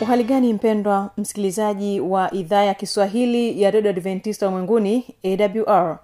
[0.00, 5.98] uhali gani mpendwa msikilizaji wa idhaa ya kiswahili ya redio adventista ulimwenguni awr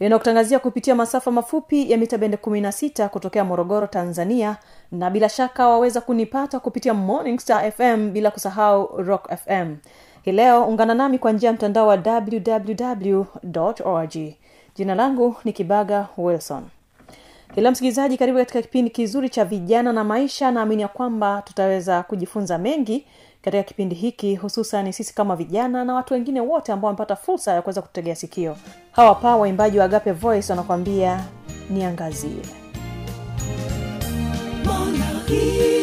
[0.00, 4.56] inayokutangazia kupitia masafa mafupi ya mita bende 16 kutokea morogoro tanzania
[4.92, 9.76] na bila shaka waweza kunipata kupitia morning star fm bila kusahau rock fm
[10.22, 13.24] hii leo ungana nami kwa njia ya mtandao wa www
[13.84, 14.16] org.
[14.74, 16.62] Jina langu ni kibaga wilson.
[17.56, 20.50] Ila msikilizaji karibu katika kipindi kizuri cha vijana na maisha.
[20.50, 23.06] Naamini ya kwamba tutaweza kujifunza mengi
[23.42, 27.62] katika kipindi hiki hususan sisi kama vijana na watu wengine wote ambao wamepata fursa ya
[27.62, 28.56] kuweza kutegea sikio.
[28.92, 31.24] Hawa pa waimbaji wa agape voice wanakwambia
[31.70, 32.42] niangazie.
[34.64, 35.77] Malaika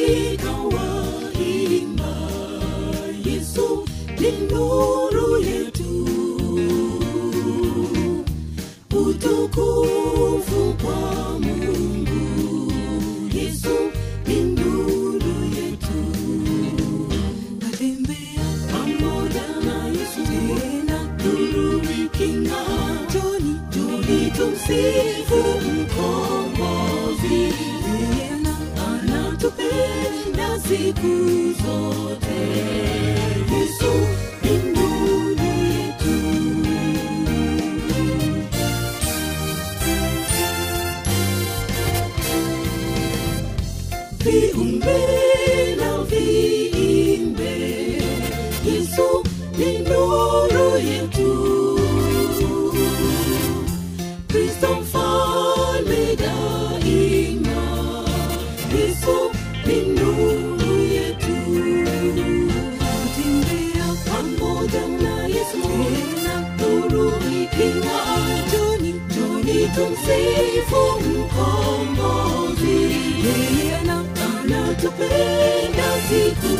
[70.05, 72.77] tumsifu mkombozi.
[73.25, 74.03] Yeye ana-
[74.39, 76.51] anatupenda siku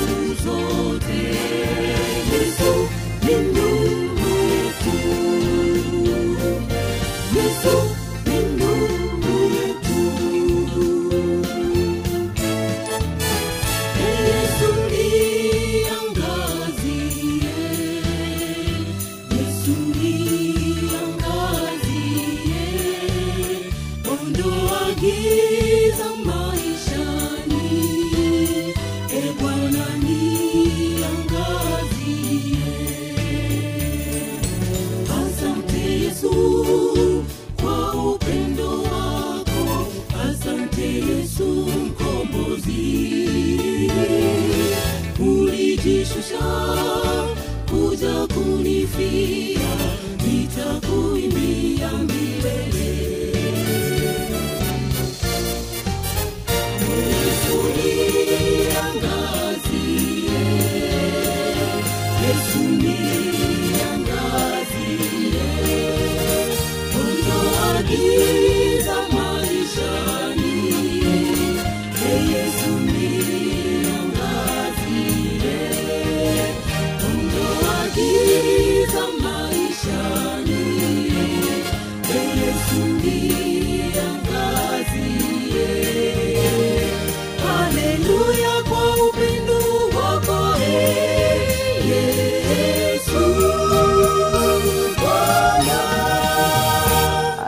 [0.43, 1.21] zote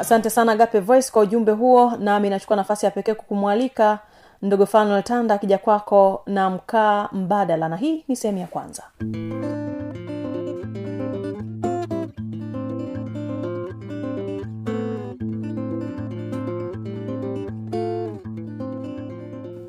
[0.08, 1.94] asante sana gape voice kwa ujumbe huo.
[2.00, 4.00] Nami nachukua nafasi ya pekee kukumwalika
[4.42, 7.70] ndogo fanuel tanda akija kwako na mkaa mbadala.
[7.70, 8.84] Na hii ni sehemu ya kwanza.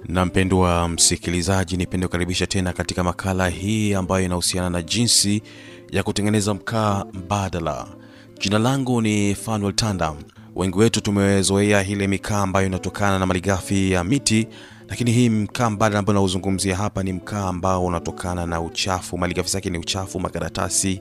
[0.09, 5.43] Na mpendwa msikilizaji nipende kukaribisha tena katika makala hii ambayo inahusiana na jinsi
[5.91, 7.98] ya kutengeneza mkaa mbadala
[8.39, 10.15] jina langu ni fanuel tanda.
[10.57, 14.49] Wengi wetu tumezoea ile mikaa ambayo inatokana na malighafi ya miti
[14.89, 19.19] lakini hii mkaa mbadala ambayo nauzungumzia hapa ni mkaa ambao unatokana na uchafu.
[19.19, 21.01] Malighafi zake ni uchafu makaratasi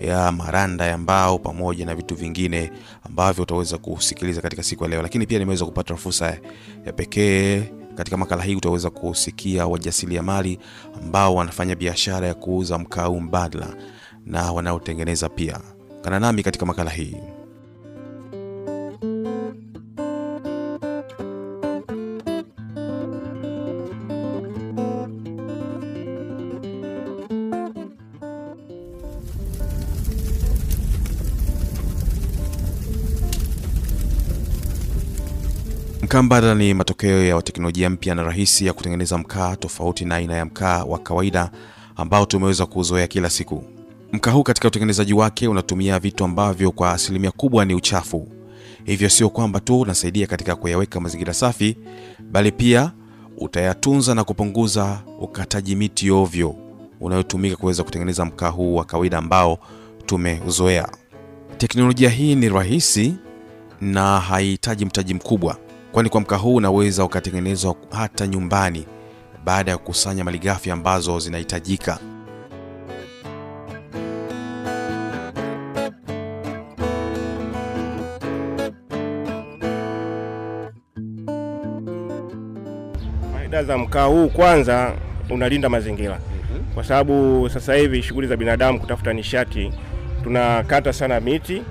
[0.00, 2.72] ya maranda ya mbao pamoja na vitu vingine
[3.04, 5.02] ambavyo utaweza kusikiliza katika siku ya leo.
[5.02, 6.38] Lakini pia nimeweza kupata fursa
[6.86, 7.62] ya pekee
[7.94, 10.58] katika makala hii utaweza kusikia wajasiriamali
[11.02, 13.76] ambao wanafanya biashara ya kuuza mkaa mbadala
[14.26, 15.60] na wanaotengeneza pia
[16.04, 17.16] kana nami katika makala hii
[36.02, 40.34] Mkaa mbadala ni matokeo ya teknolojia mpya na rahisi ya kutengeneza mkaa tofauti na aina
[40.36, 41.50] ya mkaa wa kawaida
[41.96, 43.64] ambao tumeweza kuzoea kila siku.
[44.14, 48.28] Mkaa huu katika utengenezaji wake unatumia vitu ambavyo kwa asilimia kubwa ni uchafu.
[48.84, 51.76] Hivyo sio kwamba tu unasaidia katika kuyaweka mazingira safi,
[52.30, 52.92] bali pia
[53.38, 56.54] utayatunza na kupunguza ukataji miti ovyo
[57.00, 59.58] unayotumika kuweza kutengeneza mkaa huu wa kawaida ambao
[60.06, 60.88] tumeuzoea.
[61.58, 63.14] Teknolojia hii ni rahisi
[63.80, 65.56] na haihitaji mtaji mkubwa
[65.92, 68.86] kwani kwa mkaa huu unaweza ukatengenezwa hata nyumbani
[69.44, 71.98] baada ya kukusanya malighafi ambazo zinahitajika
[83.64, 84.92] Faida za mkaa huu, kwanza
[85.30, 86.18] unalinda mazingira,
[86.74, 89.72] kwa sababu sasa hivi shughuli za binadamu kutafuta nishati,
[90.22, 91.62] tunakata sana miti,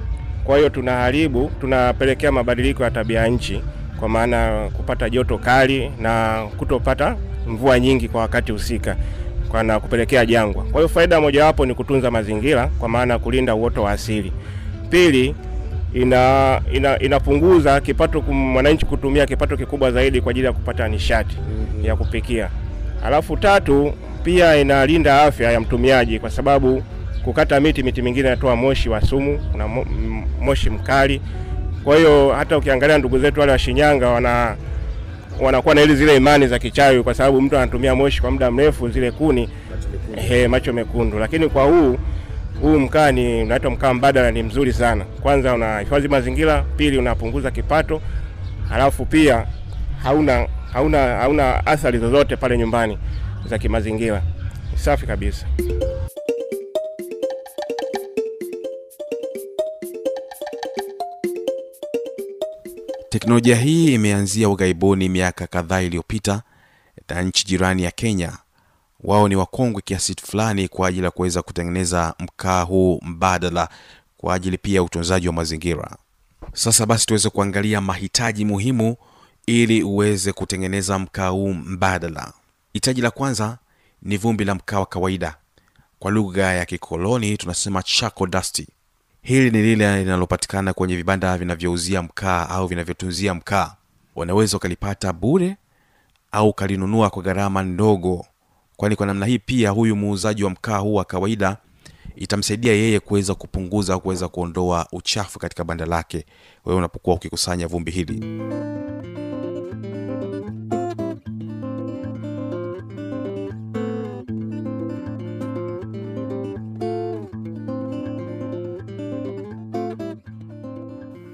[0.43, 3.61] kwa hiyo tunaharibu, tunapelekea mabadiliko ya tabia ya nchi,
[3.99, 7.15] kwa maana kupata joto kali na kutopata
[7.47, 8.95] mvua nyingi kwa wakati husika
[9.49, 10.63] kwa na kupelekea jangwa.
[10.63, 14.31] Kwa hiyo faida mojawapo ni kutunza mazingira, kwa maana kulinda uoto wa asili.
[14.89, 15.35] Pili,
[15.93, 21.37] ina, ina inapunguza kipato mwananchi kutumia kipato kikubwa zaidi kwa ajili ya kupata nishati
[21.83, 22.49] ya kupikia.
[23.05, 23.93] Alafu tatu,
[24.23, 26.83] pia inalinda afya ya mtumiaji kwa sababu
[27.23, 29.67] kukata miti, miti mingine inatoa moshi wa sumu, kuna
[30.41, 31.21] moshi mkali.
[31.83, 34.55] Kwa hiyo hata ukiangalia ndugu zetu wale wa Shinyanga wana
[35.41, 38.89] wanakuwa na ile zile imani za kichawi, kwa sababu mtu anatumia moshi kwa muda mrefu,
[38.89, 39.49] zile kuni
[40.15, 41.19] he, macho mekundu.
[41.19, 41.97] Lakini kwa huu
[42.61, 45.05] huu mkaa ni unaitwa mkaa mbadala, ni mzuri sana.
[45.05, 48.01] Kwanza unahifadhi mazingira, pili unapunguza kipato,
[48.69, 49.45] halafu pia
[50.03, 52.97] hauna hauna hauna athari zozote pale nyumbani
[53.45, 54.21] za kimazingira.
[54.75, 55.47] Safi kabisa.
[63.09, 66.41] teknolojia hii imeanzia ughaibuni miaka kadhaa iliyopita
[67.09, 68.37] na nchi jirani ya kenya
[69.03, 73.69] wao ni wakongwe kiasi fulani kwa ajili ya kuweza kutengeneza mkaa huu mbadala
[74.17, 75.97] kwa ajili pia ya utunzaji wa mazingira.
[76.53, 78.95] Sasa basi tuweze kuangalia mahitaji muhimu
[79.45, 82.33] ili uweze kutengeneza mkaa huu mbadala.
[82.73, 83.57] Hitaji la kwanza
[84.01, 85.35] ni vumbi la mkaa wa kawaida.
[85.99, 88.67] Kwa lugha ya kikoloni tunasema charcoal dasti
[89.21, 93.75] hili ni lile linalopatikana kwenye vibanda vinavyouzia mkaa au vinavyotunzia mkaa.
[94.15, 95.57] Wanaweza ukalipata bure
[96.31, 98.25] au ukalinunua kwa gharama ndogo
[98.77, 101.57] kwani kwa namna hii pia huyu muuzaji wa mkaa huu wa kawaida
[102.15, 106.25] itamsaidia yeye kuweza kupunguza au kuweza kuondoa uchafu katika banda lake.
[106.65, 108.23] Wewe unapokuwa ukikusanya vumbi hili.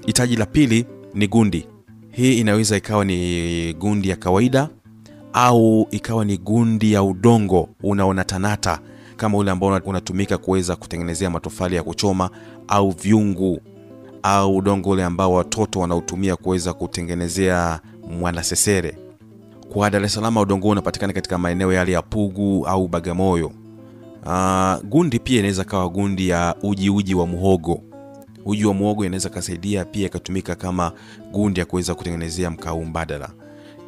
[0.05, 1.67] Hitaji la pili ni gundi.
[2.11, 4.69] Hii inaweza ikawa ni gundi ya kawaida
[5.33, 8.79] au ikawa ni gundi ya udongo unaonatanata
[9.17, 12.29] kama ule ambao unatumika kuweza kutengenezea matofali ya kuchoma
[12.67, 13.59] au vyungu
[14.23, 17.79] au udongo ule ambao watoto wanautumia kuweza kutengenezea
[18.19, 18.97] mwanasesere.
[19.73, 23.51] Kwa dar es salaam udongo unapatikana katika maeneo yale ya pugu au bagamoyo.
[24.25, 27.81] Uh, gundi pia inaweza kawa gundi ya uji uji wa muhogo.
[28.45, 30.91] Uji wa muhogo inaweza kasaidia pia ikatumika kama
[31.31, 33.29] gundi ya kuweza kutengenezea mkau mbadala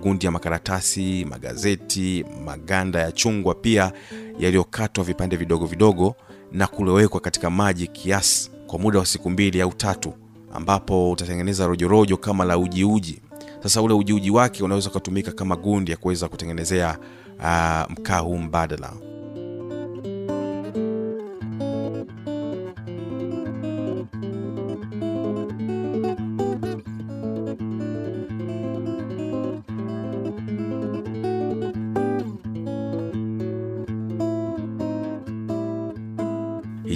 [0.01, 3.91] gundi ya makaratasi magazeti maganda ya chungwa pia
[4.39, 6.15] yaliyokatwa vipande vidogo vidogo
[6.51, 10.13] na kulowekwa katika maji kiasi kwa muda wa siku mbili au tatu
[10.53, 13.21] ambapo utatengeneza rojorojo kama la ujiuji
[13.63, 16.97] sasa ule ujiuji wake unaweza ukatumika kama gundi ya kuweza kutengenezea
[17.39, 18.93] uh, mkaa huu mbadala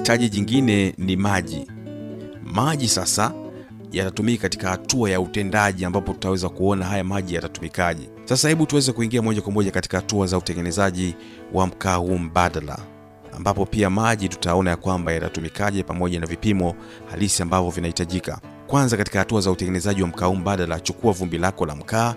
[0.05, 1.67] hitaji jingine ni maji.
[2.43, 3.33] Maji sasa
[3.91, 8.09] yatatumika katika hatua ya utendaji ambapo tutaweza kuona haya maji yatatumikaje.
[8.25, 11.15] Sasa hebu tuweze kuingia moja kwa moja katika hatua za utengenezaji
[11.53, 12.77] wa mkaa huu mbadala
[13.37, 16.75] ambapo pia maji tutaona ya kwamba yatatumikaje pamoja na vipimo
[17.11, 18.39] halisi ambavyo vinahitajika.
[18.67, 22.15] Kwanza katika hatua za utengenezaji wa mkaa huu mbadala chukua vumbi lako la mkaa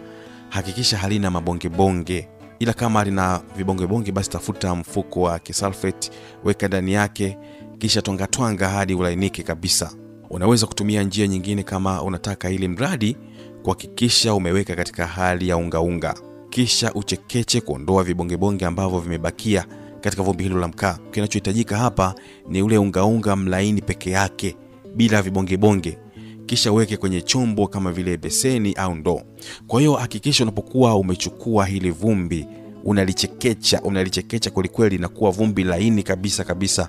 [0.49, 2.29] hakikisha halina mabongebonge.
[2.59, 6.11] Ila kama lina vibongebonge basi tafuta mfuko wa kisulfate
[6.45, 7.39] weka ndani yake
[7.79, 9.93] kisha twangatwanga hadi ulainike kabisa.
[10.31, 13.17] Unaweza kutumia njia nyingine kama unataka ili mradi
[13.63, 16.15] kuhakikisha umeweka katika hali ya ungaunga
[16.51, 19.67] kisha uchekeche kuondoa vibongebonge ambavyo vimebakia
[20.01, 20.99] katika vumbi hilo la mkaa.
[21.11, 22.15] Kinachohitajika hapa
[22.49, 24.57] ni ule ungaunga mlaini peke yake
[24.97, 25.99] bila vibongebonge.
[26.47, 29.23] Kisha uweke kwenye chombo kama vile beseni au ndoo.
[29.67, 32.47] Kwa hiyo hakikisha unapokuwa umechukua hili vumbi
[32.89, 36.89] unalichekecha unalichekecha kwelikweli linakuwa vumbi laini kabisa kabisa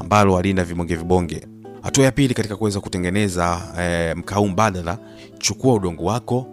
[0.00, 1.46] ambalo halina vibonge vibonge.
[1.82, 4.98] Hatua ya pili katika kuweza kutengeneza e, mkaa mbadala
[5.38, 6.46] chukua udongo wako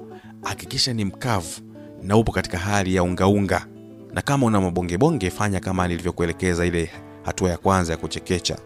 [0.43, 1.61] hakikisha ni mkavu
[2.03, 3.65] na upo katika hali ya ungaunga
[4.13, 6.89] na kama una mabongebonge fanya kama nilivyokuelekeza ile
[7.23, 8.57] hatua ya kwanza ya kuchekecha.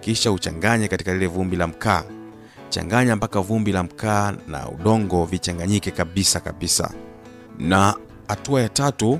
[0.00, 2.04] Kisha uchanganye katika lile vumbi la mkaa.
[2.68, 6.90] Changanya mpaka vumbi la mkaa na udongo vichanganyike kabisa kabisa.
[7.58, 7.94] Na
[8.28, 9.18] hatua ya tatu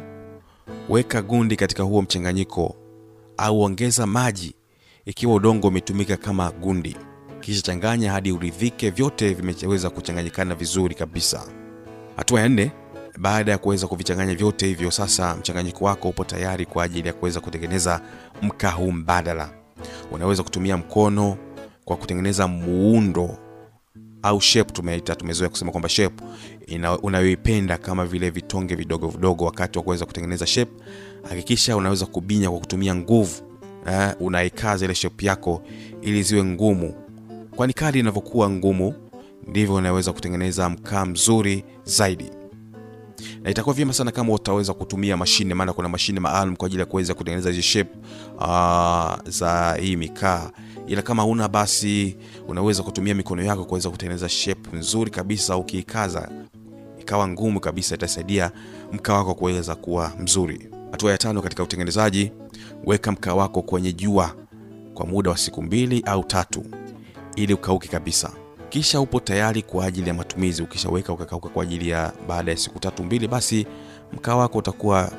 [0.89, 2.77] weka gundi katika huo mchanganyiko
[3.37, 4.55] au ongeza maji
[5.07, 6.97] ikiwa udongo umetumika kama gundi.
[7.41, 11.43] Kisha changanya hadi uridhike vyote vimeweza kuchanganyikana vizuri kabisa.
[12.17, 12.73] Hatua ya nne
[13.19, 17.41] baada ya kuweza kuvichanganya vyote hivyo sasa mchanganyiko wako upo tayari kwa ajili ya kuweza
[17.41, 18.01] kutengeneza
[18.43, 19.51] mkaa huu mbadala.
[20.11, 21.37] Unaweza kutumia mkono
[21.85, 23.39] kwa kutengeneza muundo
[24.23, 26.25] au shape tumeita tumezoea kusema kwamba shape
[27.03, 30.73] unayoipenda kama vile vitonge vidogo vidogo wakati wa kuweza kutengeneza shape
[31.29, 33.43] hakikisha unaweza kubinya kwa kutumia nguvu
[33.87, 35.63] eh, unaikaza ile shape yako
[36.03, 36.95] ili ziwe ngumu.
[37.57, 38.95] Kwani kadi inavyokuwa ngumu
[39.47, 42.31] ndivyo unaweza kutengeneza mkaa mzuri zaidi.
[43.43, 46.87] Na itakuwa vyema sana kama utaweza kutumia mashine maana kuna mashine maalum kwa ajili ya
[46.87, 47.91] kuweza kutengeneza hizi shape
[48.37, 50.51] uh, za hii mikaa
[50.89, 52.17] ila kama una basi
[52.49, 56.29] unaweza kutumia mikono yako kuweza kutengeneza shape nzuri kabisa ukiikaza
[57.01, 58.51] ikawa ngumu kabisa itasaidia
[58.93, 60.69] mkaa wako kuweza kuwa mzuri.
[60.91, 62.33] Hatua ya tano katika utengenezaji
[62.85, 64.35] weka mkaa wako kwenye jua
[64.95, 66.65] kwa muda wa siku mbili au tatu
[67.37, 68.33] ili ukauke kabisa.
[68.69, 70.63] Kisha upo tayari kwa ajili ya matumizi.
[70.63, 73.67] Ukishaweka ukakauka kwa ajili ya baada ya siku tatu mbili basi
[74.13, 75.13] mkaa wako utakuwa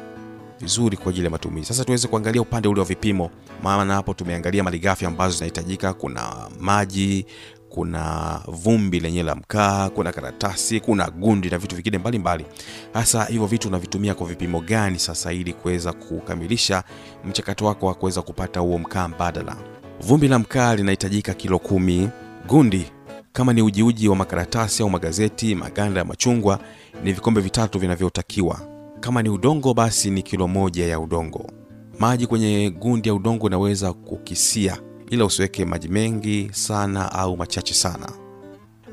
[0.61, 1.67] vizuri kwa ajili ya matumizi.
[1.67, 3.31] Sasa tuweze kuangalia upande ule wa vipimo
[3.63, 5.93] maana hapo tumeangalia malighafi ambazo zinahitajika.
[5.93, 7.25] Kuna maji
[7.69, 12.45] kuna vumbi lenye la mkaa kuna karatasi kuna gundi na vitu vingine mbalimbali.
[12.93, 16.83] Hasa hivyo vitu unavitumia kwa vipimo gani sasa ili kuweza kukamilisha
[17.25, 19.55] mchakato wako wa kuweza kupata huo mkaa mbadala?
[20.01, 22.09] Vumbi la mkaa linahitajika kilo kumi.
[22.47, 22.91] Gundi
[23.33, 26.59] kama ni ujiuji wa makaratasi au magazeti maganda ya machungwa
[27.03, 31.51] ni vikombe vitatu vinavyotakiwa kama ni udongo basi ni kilo moja ya udongo.
[31.99, 34.77] Maji kwenye gundi ya udongo unaweza kukisia
[35.09, 38.11] ila usiweke maji mengi sana au machache sana.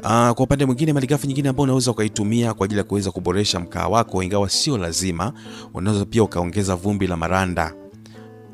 [0.05, 3.89] Aa, kwa upande mwingine malighafi nyingine ambayo unaweza ukaitumia kwa ajili ya kuweza kuboresha mkaa
[3.89, 5.33] wako ingawa sio lazima
[5.75, 7.75] unaweza pia ukaongeza vumbi la maranda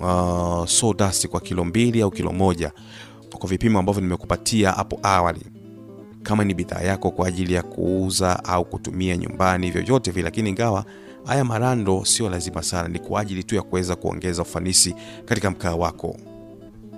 [0.00, 2.72] uh, sawdust kwa kilo mbili au kilo moja
[3.38, 5.40] kwa vipimo ambavyo nimekupatia hapo awali.
[6.22, 10.84] Kama ni bidhaa yako kwa ajili ya kuuza au kutumia nyumbani vyovyote vile lakini ingawa
[11.24, 15.74] haya marando sio lazima sana ni kwa ajili tu ya kuweza kuongeza ufanisi katika mkaa
[15.74, 16.16] wako.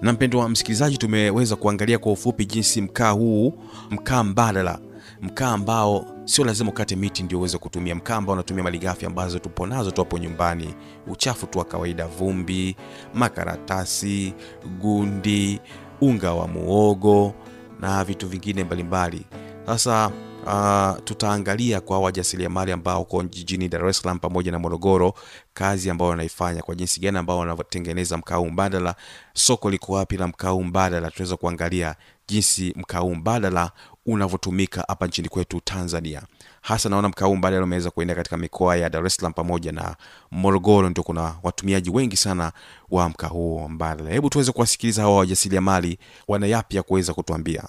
[0.02, 3.54] Na mpendo wa msikilizaji tumeweza kuangalia kwa ufupi jinsi mkaa huu
[3.90, 4.78] mkaa mbadala
[5.22, 9.66] mkaa ambao sio lazima ukate miti ndio uweze kutumia mkaa ambao unatumia malighafi ambazo tupo
[9.66, 10.74] nazo tu hapo nyumbani.
[11.06, 12.76] Uchafu tu wa kawaida vumbi
[13.14, 14.34] makaratasi
[14.80, 15.60] gundi
[16.00, 17.34] unga wa muogo
[17.80, 19.26] na vitu vingine mbalimbali.
[19.66, 20.10] Sasa
[20.46, 25.14] uh, tutaangalia kwa wajasiriamali ambao uko jijini dar es salaam pamoja na morogoro
[25.54, 28.94] kazi ambayo wanaifanya kwa jinsi gani ambao wanatengeneza mkaa mbadala
[29.32, 31.10] soko liko wapi la mkaa mbadala.
[31.10, 31.94] Tunaweza kuangalia
[32.28, 33.70] jinsi mkaa mbadala
[34.06, 36.22] unavyotumika hapa nchini kwetu tanzania.
[36.60, 39.96] Hasa naona mkaa mbadala umeweza kuenda katika mikoa ya dar es salaam pamoja na
[40.30, 42.52] morogoro ndio kuna watumiaji wengi sana
[42.90, 44.10] wa mkaa huo mbadala.
[44.10, 45.98] Hebu tuweze kuwasikiliza hawa wajasiriamali
[46.28, 47.62] wana yapi ya kuweza kutuambia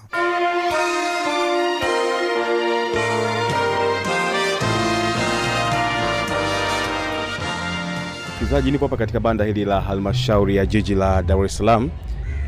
[8.35, 11.89] msikilizaji nipo hapa katika banda hili la halmashauri ya jiji la dar es salaam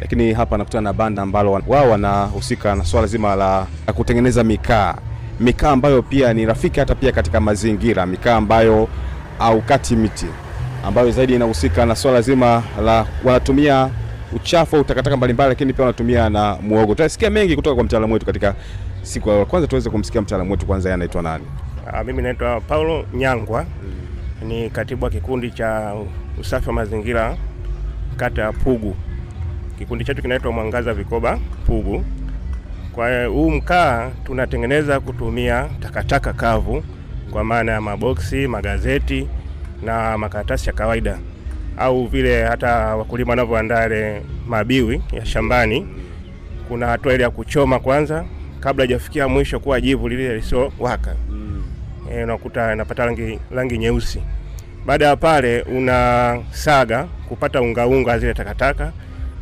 [0.02, 4.96] lakini hapa nakutana na banda ambalo wao wanahusika na swala zima la, kutengeneza mikaa
[5.40, 8.88] mikaa ambayo pia ni rafiki hata pia katika mazingira mikaa ambayo
[9.40, 10.26] au kati miti
[10.86, 13.90] ambayo zaidi inahusika na swala zima la wanatumia
[14.36, 16.88] uchafu au takataka mbalimbali, lakini pia wanatumia na muogo.
[16.96, 18.56] Tutasikia mengi kutoka kwa mtaalamu wetu katika
[19.02, 19.46] siku.
[19.46, 21.46] Kwanza tuweze kumsikia mtaalamu wetu kwanza, anaitwa nani?
[21.94, 23.66] Ah, Mimi naitwa Paulo Nyangwa,
[24.42, 25.94] ni katibu wa kikundi cha
[26.40, 27.38] usafi wa mazingira
[28.18, 28.96] kata ya Pugu.
[29.78, 32.06] Kikundi chetu kinaitwa Mwangaza Vikoba Pugu.
[32.94, 36.84] Kwa huu mkaa tunatengeneza kutumia takataka kavu,
[37.32, 39.28] kwa maana ya maboksi, magazeti
[39.84, 41.20] na makaratasi ya kawaida,
[41.78, 45.88] au vile hata wakulima wanavyoandaa ile mabiwi ya shambani.
[46.68, 48.26] Kuna hatua ile ya kuchoma kwanza
[48.60, 51.16] kabla hajafikia mwisho kuwa jivu lile lisowaka
[52.18, 54.22] eh, unakuta inapata rangi, rangi nyeusi.
[54.86, 58.92] Baada ya pale unasaga kupata unga unga zile takataka,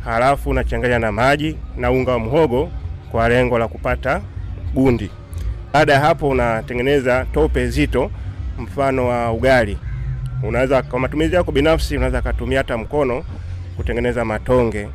[0.04, 2.70] halafu unachanganya na maji na unga wa mhogo
[3.10, 4.20] kwa lengo la kupata
[4.74, 5.10] gundi.
[5.72, 8.10] Baada ya hapo unatengeneza tope zito
[8.58, 9.78] mfano wa ugali.
[10.42, 13.24] Unaweza kwa matumizi yako binafsi, unaweza kutumia hata mkono
[13.76, 14.88] kutengeneza matonge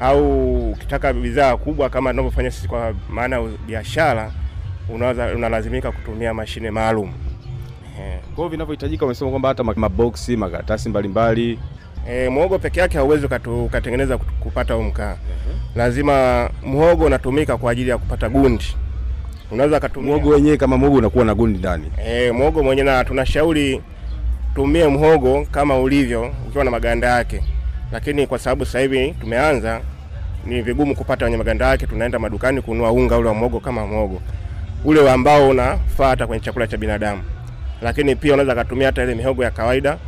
[0.00, 4.30] au ukitaka bidhaa kubwa kama tunavyofanya sisi kwa maana ya biashara,
[5.34, 7.08] unalazimika kutumia mashine maalum.
[8.00, 11.58] Eh, Kwa hiyo vinavyohitajika, umesema kwamba hata maboksi, makaratasi mbalimbali.
[12.10, 13.26] E, mhogo peke yake hauwezi
[13.64, 15.16] ukatengeneza kupata mkaa.
[15.76, 18.64] Lazima mhogo unatumika kwa ajili ya kupata gundi.
[19.50, 21.90] Unaweza kutumia Muogo wenyewe kama muogo unakuwa na gundi ndani.
[22.06, 23.82] e, mhogo mwenyewe, na tunashauri
[24.54, 27.42] tumie mhogo kama ulivyo ukiwa na maganda yake,
[27.92, 29.80] lakini kwa sababu sasa hivi tumeanza,
[30.46, 31.86] ni vigumu kupata wenye maganda yake.
[31.86, 34.20] Tunaenda madukani kununua unga ule wa mhogo kama mhogo
[34.88, 37.22] ule ambao unafaa hata kwenye chakula cha binadamu,
[37.82, 39.98] lakini pia unaweza kutumia hata ile mihogo ya kawaida.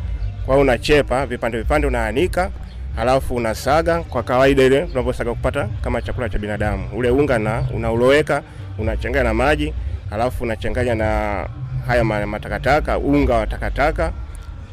[0.47, 2.51] Kwa hiyo unachepa vipande vipande, unaanika
[2.97, 6.89] halafu unasaga kwa kawaida ile tunavyosaga kupata kama chakula cha binadamu.
[6.97, 8.43] Ule unga na unauloweka
[8.79, 9.75] unachanganya na maji,
[10.11, 11.47] halafu unachanganya na
[11.87, 14.13] haya matakataka, unga wa takataka.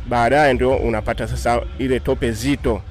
[0.10, 2.82] Baadaye ndio unapata sasa ile tope zito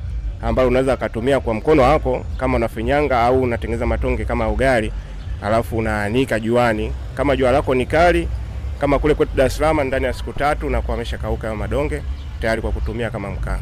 [0.42, 4.92] ambayo unaweza kutumia kwa mkono wako kama unafinyanga au unatengeneza matonge kama ugali,
[5.40, 6.92] halafu unaanika juani.
[7.14, 8.29] Kama jua lako ni kali
[8.81, 12.03] kama kule kwetu Dar es Salaam, ndani ya siku tatu na kuamesha kauka hayo madonge
[12.40, 13.59] tayari kwa kutumia kama mkaa.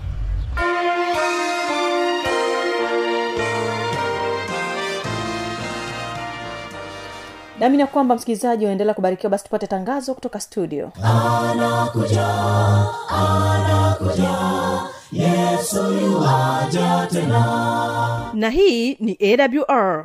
[7.61, 12.27] Nami na kwamba msikilizaji unaendelea kubarikiwa basi tupate tangazo kutoka studio anakuja
[13.09, 14.35] anakuja
[15.13, 20.05] yesu yuaja tena na hii ni awr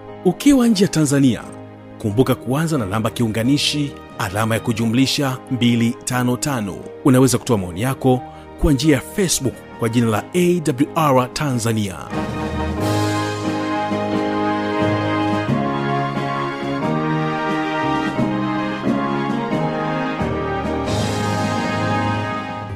[0.25, 1.41] ukiwa nje ya tanzania
[2.01, 6.73] kumbuka kuanza na namba kiunganishi alama ya kujumlisha 255
[7.05, 8.21] unaweza kutoa maoni yako
[8.61, 10.23] kwa njia ya facebook kwa jina la
[10.95, 11.97] awr tanzania.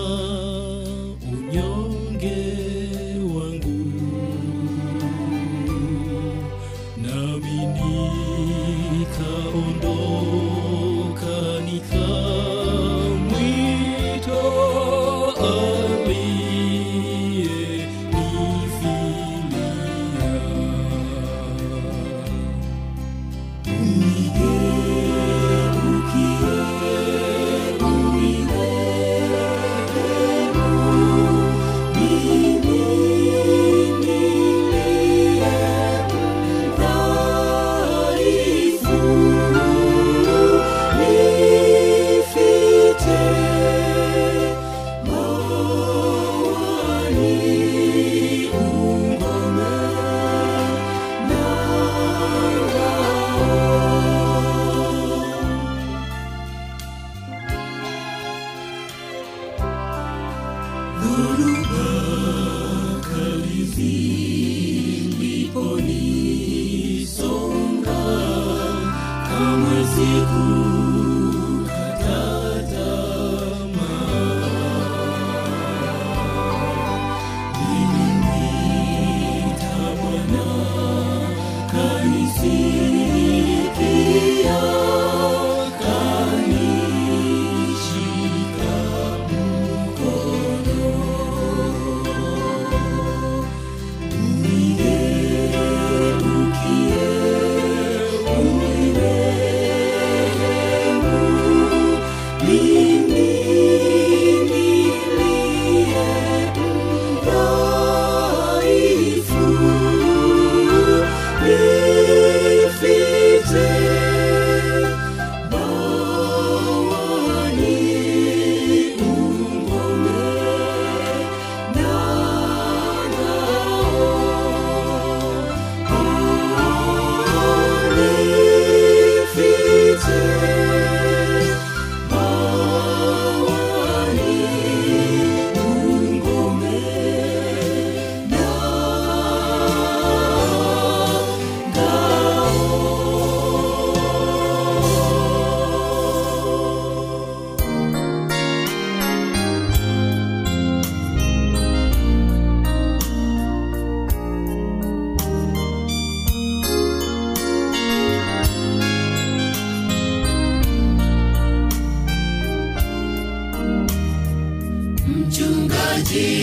[166.13, 166.42] see.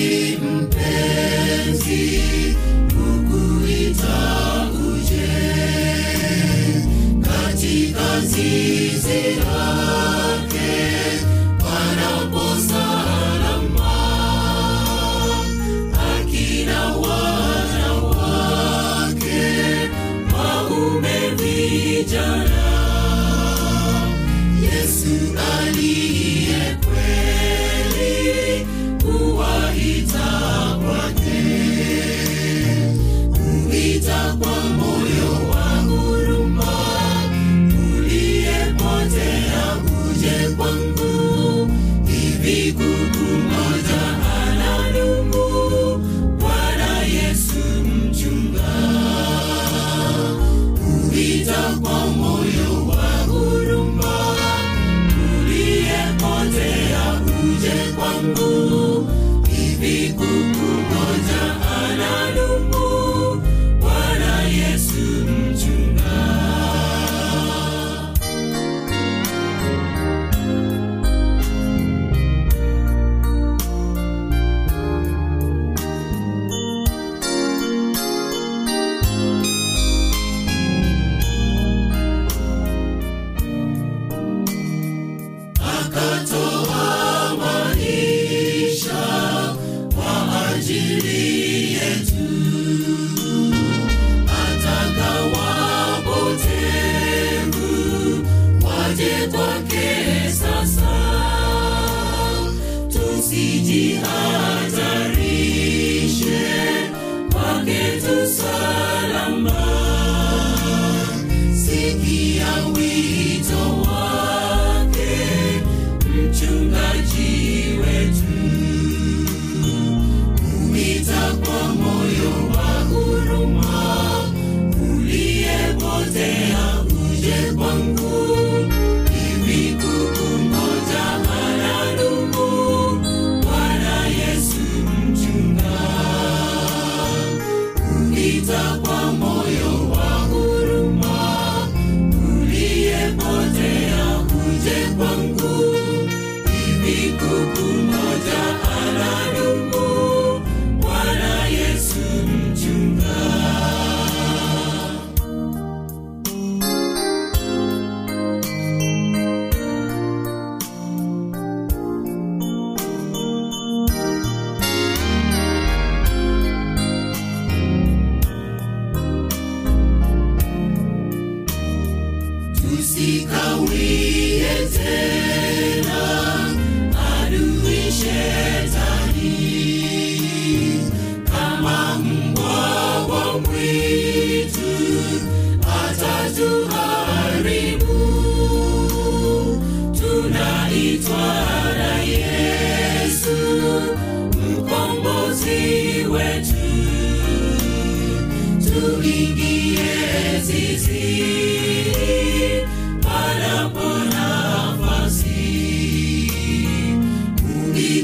[103.29, 104.38] CGI.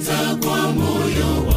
[0.05, 1.54] sikiliza kwa moyo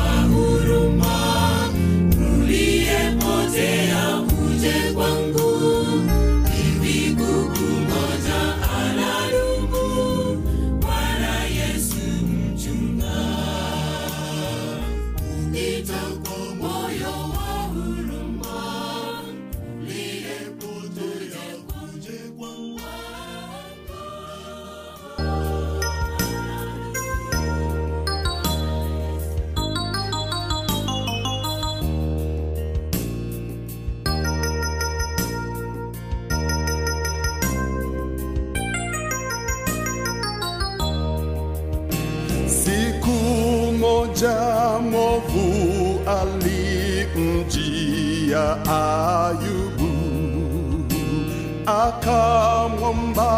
[51.98, 53.30] Bakamwamba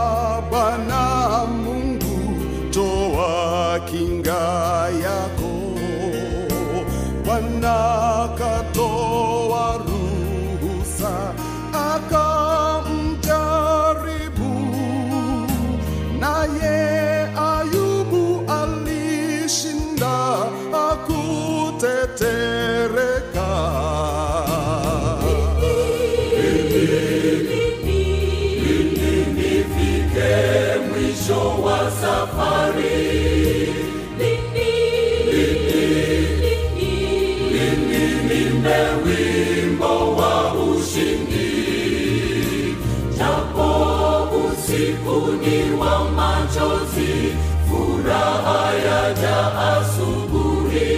[0.50, 1.09] Bwana
[48.50, 49.38] hayaja
[49.72, 50.90] asubuhi,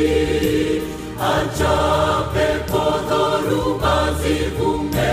[1.20, 1.76] acha
[2.34, 5.12] pepo dhoruba zivume,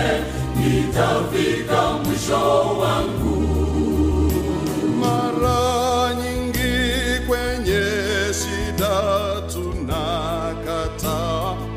[0.56, 2.42] nitafika mwisho
[2.80, 3.36] wangu.
[5.00, 6.74] Mara nyingi
[7.28, 7.82] kwenye
[8.34, 8.96] shida
[9.52, 11.18] tunakata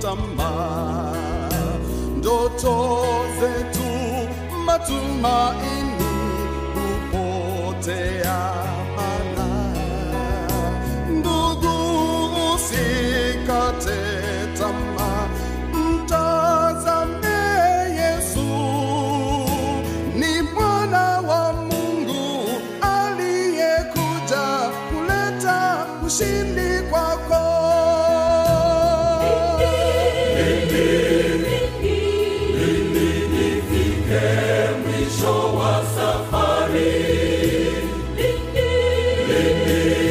[0.01, 1.49] tamaa,
[2.17, 2.75] ndoto
[3.39, 3.89] zetu
[4.65, 5.62] matumaini
[39.53, 40.02] Deus.